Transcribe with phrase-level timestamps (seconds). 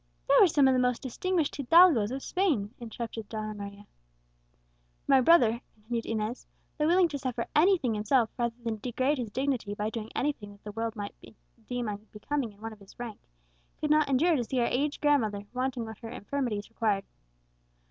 [0.27, 3.85] "They were some of the most distinguished hidalgos of Spain," interrupted Donna Maria.
[5.07, 9.75] "My brother," continued Inez, "though willing to suffer anything himself rather than degrade his dignity
[9.75, 11.13] by doing anything that the world might
[11.67, 13.19] deem unbecoming in one of his rank,
[13.79, 17.05] could not endure to see our aged grandmother wanting what her infirmities required.